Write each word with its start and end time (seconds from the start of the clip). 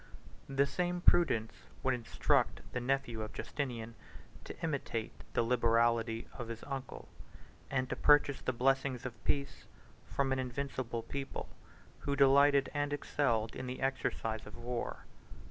The 0.49 0.65
same 0.65 1.01
prudence 1.01 1.53
would 1.83 1.93
instruct 1.93 2.61
the 2.73 2.79
nephew 2.79 3.21
of 3.21 3.33
Justinian 3.33 3.93
to 4.45 4.59
imitate 4.61 5.11
the 5.35 5.43
liberality 5.43 6.27
of 6.33 6.47
his 6.47 6.63
uncle, 6.63 7.07
and 7.69 7.87
to 7.87 7.95
purchase 7.95 8.41
the 8.41 8.51
blessings 8.51 9.05
of 9.05 9.23
peace 9.25 9.65
from 10.07 10.31
an 10.31 10.39
invincible 10.39 11.03
people, 11.03 11.49
who 11.99 12.15
delighted 12.15 12.71
and 12.73 12.91
excelled 12.91 13.55
in 13.55 13.67
the 13.67 13.79
exercise 13.79 14.47
of 14.47 14.57
war. 14.57 15.05